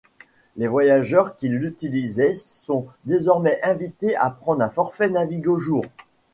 [0.57, 5.85] Les voyageurs qui l'utilisaient sont désormais invités à prendre un forfait Navigo Jour.